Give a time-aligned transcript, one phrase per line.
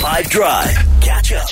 [0.00, 0.74] 5 Drive.
[1.02, 1.46] Catch up.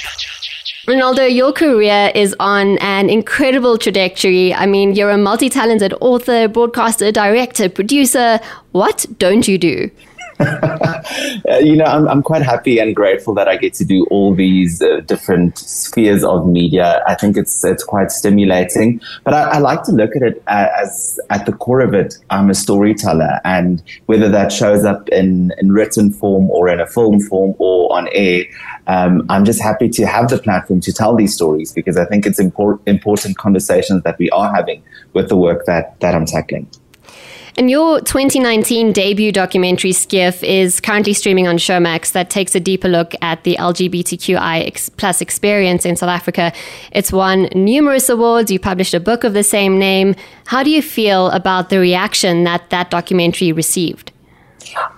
[0.87, 4.55] Renaldo, your career is on an incredible trajectory.
[4.55, 8.41] I mean, you're a multi talented author, broadcaster, director, producer.
[8.73, 9.91] What don't you do?
[11.61, 14.81] you know, I'm, I'm quite happy and grateful that I get to do all these
[14.81, 17.03] uh, different spheres of media.
[17.09, 19.01] I think it's it's quite stimulating.
[19.25, 22.51] But I, I, like to look at it as at the core of it, I'm
[22.51, 27.21] a storyteller, and whether that shows up in in written form or in a film
[27.21, 28.45] form or on air,
[28.87, 32.27] um, I'm just happy to have the platform to tell these stories because I think
[32.27, 36.69] it's important important conversations that we are having with the work that that I'm tackling.
[37.59, 42.87] And your 2019 debut documentary, Skeef, is currently streaming on Showmax that takes a deeper
[42.87, 46.53] look at the LGBTQI plus experience in South Africa.
[46.93, 48.53] It's won numerous awards.
[48.53, 50.15] You published a book of the same name.
[50.47, 54.13] How do you feel about the reaction that that documentary received?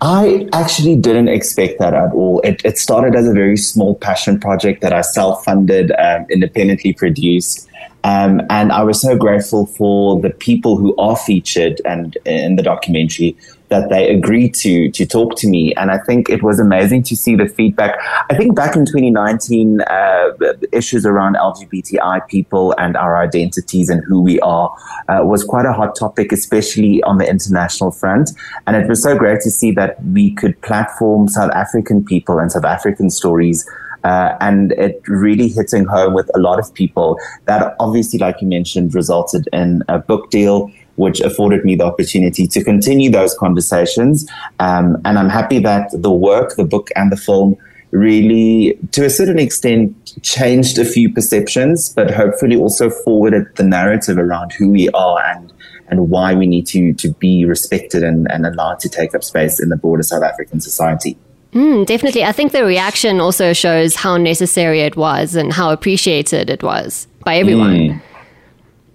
[0.02, 2.42] I actually didn't expect that at all.
[2.42, 6.92] It, it started as a very small passion project that I self funded, um, independently
[6.92, 7.70] produced.
[8.04, 12.62] Um, and I was so grateful for the people who are featured and in the
[12.62, 13.36] documentary
[13.70, 15.72] that they agreed to to talk to me.
[15.74, 17.98] And I think it was amazing to see the feedback.
[18.28, 20.30] I think back in 2019, uh,
[20.72, 24.74] issues around LGBTI people and our identities and who we are
[25.08, 28.30] uh, was quite a hot topic, especially on the international front.
[28.66, 32.50] And it was so great to see that we could platform South African people and
[32.50, 33.68] South African stories
[34.04, 37.18] uh, and it really hitting home with a lot of people.
[37.46, 42.46] That obviously, like you mentioned, resulted in a book deal, which afforded me the opportunity
[42.46, 44.28] to continue those conversations.
[44.58, 47.56] Um, and I'm happy that the work, the book, and the film
[47.90, 54.16] really, to a certain extent, changed a few perceptions, but hopefully also forwarded the narrative
[54.18, 55.52] around who we are and
[55.88, 59.60] and why we need to to be respected and, and allowed to take up space
[59.60, 61.18] in the broader South African society.
[61.52, 62.24] Mm, definitely.
[62.24, 67.08] I think the reaction also shows how necessary it was and how appreciated it was
[67.24, 67.76] by everyone.
[67.76, 68.02] Mm.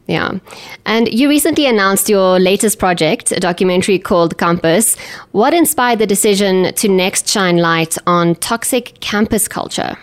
[0.08, 0.38] Yeah.
[0.86, 4.98] And you recently announced your latest project, a documentary called Kampus.
[5.32, 9.98] What inspired the decision to next shine light on toxic campus culture?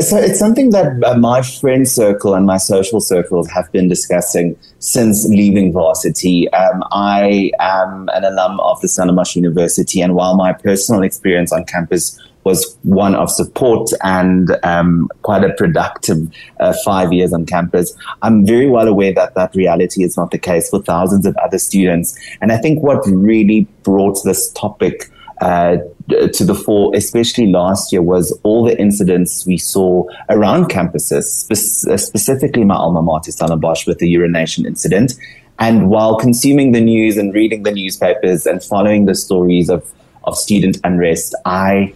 [0.00, 4.56] So it's something that uh, my friend circle and my social circles have been discussing
[4.78, 6.48] since leaving varsity.
[6.52, 11.64] Um, I am an alum of the Stellenbosch University, and while my personal experience on
[11.64, 16.18] campus was one of support and um, quite a productive
[16.60, 17.94] uh, five years on campus.
[18.22, 21.58] I'm very well aware that that reality is not the case for thousands of other
[21.58, 22.18] students.
[22.40, 25.76] And I think what really brought this topic uh,
[26.08, 31.88] to the fore, especially last year, was all the incidents we saw around campuses, spe-
[31.88, 35.14] uh, specifically my alma mater, Stellenbosch, with the urination incident.
[35.58, 39.92] And while consuming the news and reading the newspapers and following the stories of,
[40.24, 41.92] of student unrest, I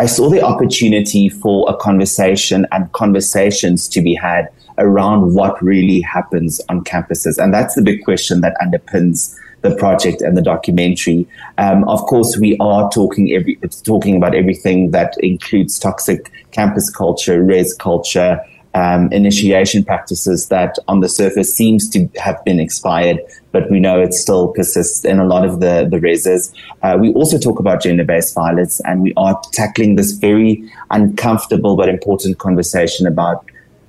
[0.00, 6.00] I saw the opportunity for a conversation and conversations to be had around what really
[6.00, 7.36] happens on campuses.
[7.36, 11.26] And that's the big question that underpins the project and the documentary.
[11.58, 17.42] Um, of course, we are talking every talking about everything that includes toxic campus culture,
[17.42, 18.40] res culture,
[18.74, 23.18] um, initiation practices that on the surface seems to have been expired,
[23.50, 26.52] but we know it still persists in a lot of the, the reses.
[26.82, 31.88] Uh, we also talk about gender-based violence and we are tackling this very uncomfortable but
[31.88, 33.44] important conversation about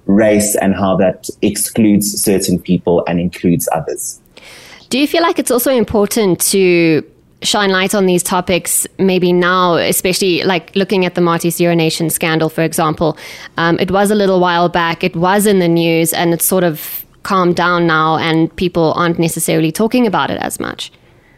[0.06, 4.19] race and how that excludes certain people and includes others.
[4.90, 7.04] Do you feel like it's also important to
[7.42, 12.50] shine light on these topics maybe now, especially like looking at the Maties urination scandal,
[12.50, 13.18] for example?
[13.58, 16.64] Um, it was a little while back, it was in the news, and it's sort
[16.64, 20.92] of calmed down now, and people aren't necessarily talking about it as much.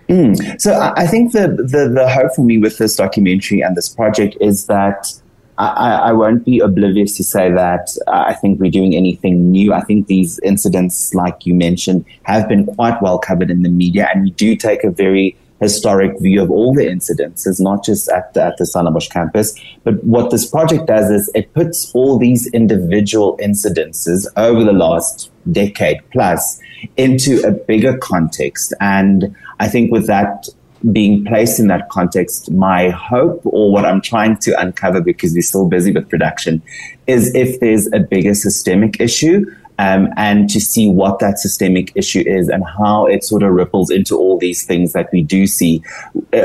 [0.07, 0.59] Mm.
[0.59, 4.35] So I think the, the, the hope for me with this documentary and this project
[4.41, 5.13] is that
[5.57, 9.73] I, I, won't be oblivious to say that uh, I think we're doing anything new.
[9.73, 14.09] I think these incidents, like you mentioned, have been quite well covered in the media,
[14.13, 18.33] and we do take a very historic view of all the incidences, not just at
[18.33, 19.53] the, at the campus.
[19.83, 25.31] But what this project does is it puts all these individual incidences over the last
[25.51, 26.59] decade plus
[26.97, 28.73] into a bigger context.
[28.81, 30.49] And I think with that
[30.91, 35.41] being placed in that context, my hope or what I'm trying to uncover because we're
[35.41, 36.61] still busy with production
[37.07, 39.45] is if there's a bigger systemic issue
[39.79, 43.89] um, and to see what that systemic issue is and how it sort of ripples
[43.89, 45.83] into all these things that we do see.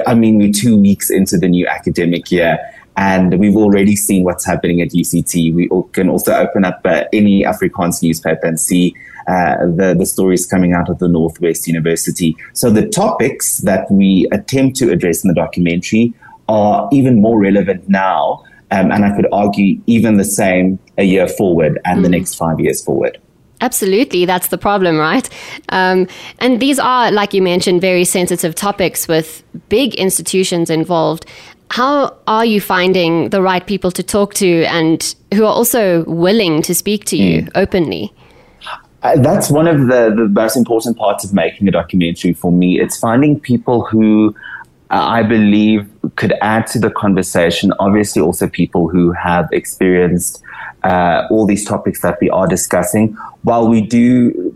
[0.07, 2.59] I mean, we're two weeks into the new academic year.
[2.97, 5.55] And we've already seen what's happening at UCT.
[5.55, 8.95] We can also open up uh, any Afrikaans newspaper and see
[9.29, 12.37] uh, the, the stories coming out of the Northwest University.
[12.53, 16.15] So the topics that we attempt to address in the documentary
[16.49, 21.29] are even more relevant now Um, and I could argue even the same a year
[21.29, 22.03] forward and mm.
[22.03, 23.19] the next five years forward.
[23.61, 25.29] Absolutely, that's the problem, right?
[25.71, 26.09] Um,
[26.41, 31.25] and these are, like you mentioned, very sensitive topics with big institutions involved.
[31.71, 36.63] How are you finding the right people to talk to and who are also willing
[36.63, 37.51] to speak to you mm.
[37.55, 38.13] openly?
[39.03, 42.81] Uh, that's one of the, the most important parts of making a documentary for me.
[42.81, 44.35] It's finding people who
[44.91, 47.73] uh, I believe could add to the conversation.
[47.79, 50.43] Obviously, also people who have experienced
[50.85, 53.15] uh, all these topics that we are discussing.
[53.43, 54.55] While we do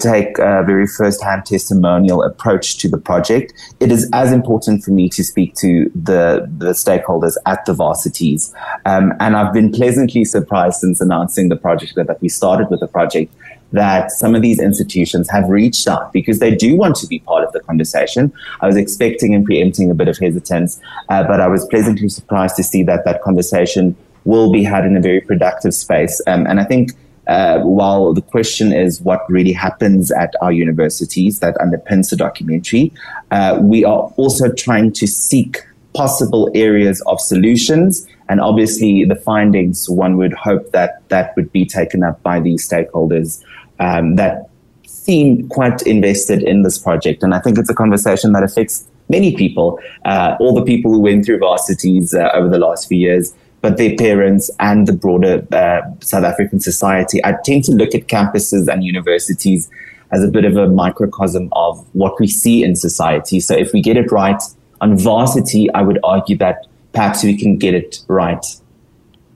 [0.00, 5.08] take a very first-hand testimonial approach to the project, it is as important for me
[5.10, 8.54] to speak to the, the stakeholders at the varsities.
[8.86, 12.80] Um, and I've been pleasantly surprised since announcing the project that, that we started with
[12.80, 13.32] the project
[13.72, 17.44] that some of these institutions have reached out because they do want to be part
[17.44, 18.32] of the conversation.
[18.60, 22.56] I was expecting and preempting a bit of hesitance, uh, but I was pleasantly surprised
[22.56, 26.20] to see that that conversation will be had in a very productive space.
[26.26, 26.92] Um, and I think
[27.30, 32.92] uh, while the question is what really happens at our universities that underpins the documentary,
[33.30, 35.58] uh, we are also trying to seek
[35.94, 38.04] possible areas of solutions.
[38.28, 42.68] And obviously, the findings, one would hope that that would be taken up by these
[42.68, 43.40] stakeholders
[43.78, 44.50] um, that
[44.84, 47.22] seem quite invested in this project.
[47.22, 50.98] And I think it's a conversation that affects many people, uh, all the people who
[50.98, 55.46] went through varsities uh, over the last few years, but their parents and the broader
[55.52, 57.24] uh, South African society.
[57.24, 59.70] I tend to look at campuses and universities
[60.12, 63.40] as a bit of a microcosm of what we see in society.
[63.40, 64.42] So if we get it right
[64.80, 68.44] on varsity, I would argue that perhaps we can get it right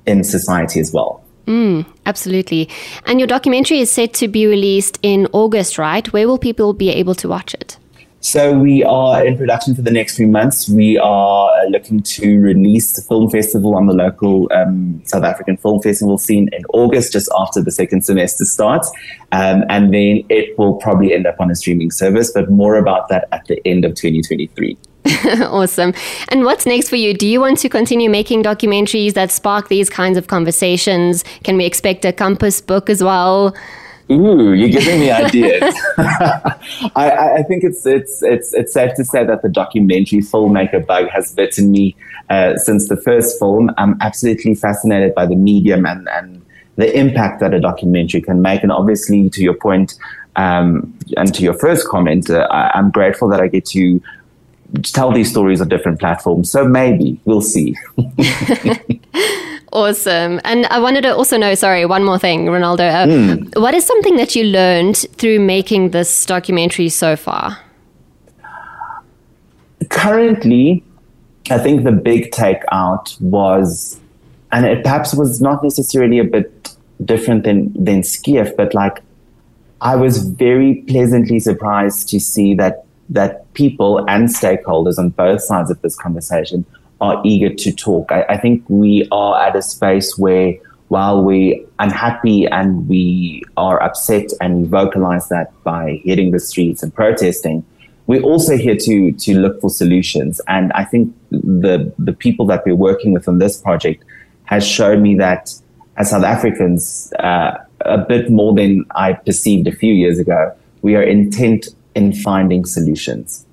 [0.07, 1.23] in society as well.
[1.47, 2.69] Mm, absolutely.
[3.07, 6.11] And your documentary is set to be released in August, right?
[6.13, 7.77] Where will people be able to watch it?
[8.25, 10.67] So we are in production for the next few months.
[10.67, 15.59] We are uh, looking to release the film festival on the local um, South African
[15.59, 18.91] film festival scene in August, just after the second semester starts.
[19.33, 23.11] Um, and then it will probably end up on a streaming service, but more about
[23.11, 24.79] that at the end of 2023.
[25.43, 25.93] awesome.
[26.31, 27.13] And what's next for you?
[27.13, 31.25] Do you want to continue making documentaries that spark these kinds of conversations?
[31.43, 33.55] Can we expect a Kampus book as well?
[34.11, 35.75] Ooh, you're giving me ideas.
[36.95, 41.09] I, I, think it's it's it's it's safe to say that the documentary filmmaker bug
[41.09, 41.97] has bitten me
[42.29, 43.71] uh, since the first film.
[43.79, 46.45] I'm absolutely fascinated by the medium and and
[46.77, 48.63] the impact that a documentary can make.
[48.63, 49.95] And obviously, to your point,
[50.37, 54.03] um, and to your first comment, uh, I, I'm grateful that I get to
[54.83, 56.51] tell these stories on different platforms.
[56.51, 57.77] So maybe we'll see.
[59.75, 60.41] Awesome.
[60.45, 62.85] And I wanted to also know, sorry, one more thing, Renaldo.
[62.85, 63.61] Uh, mm.
[63.61, 67.59] What is something that you learned through making this documentary so far?
[69.91, 70.85] Currently,
[71.51, 74.01] I think the big takeout was,
[74.53, 76.73] and it perhaps was not necessarily a bit
[77.05, 79.03] different than, than Skeef, but like
[79.81, 85.71] I was very pleasantly surprised to see that that people and stakeholders on both sides
[85.71, 86.65] of this conversation
[87.05, 88.11] are eager to talk.
[88.11, 90.55] I, I think we are at a space where
[90.89, 96.83] while we're unhappy and we are upset and we vocalize that by hitting the streets
[96.83, 97.65] and protesting,
[98.07, 100.41] we're also here to to look for solutions.
[100.49, 104.05] And I think the the people that we're working with on this project
[104.45, 105.55] has shown me that
[105.97, 110.41] as South Africans, uh, a bit more than I perceived a few years ago,
[110.83, 113.44] we are intent in finding solutions.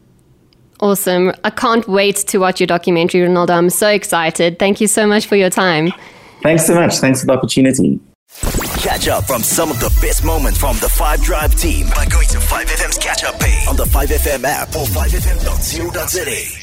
[0.81, 1.31] Awesome.
[1.43, 3.53] I can't wait to watch your documentary, Renaldo.
[3.53, 4.57] I'm so excited.
[4.57, 5.93] Thank you so much for your time.
[6.41, 6.95] Thanks so much.
[6.95, 7.99] Thanks for the opportunity.
[8.79, 12.27] Catch up from some of the best moments from the 5 Drive team by going
[12.29, 16.60] to 5FM's catch up page on the 5FM app or 5FM.co.za.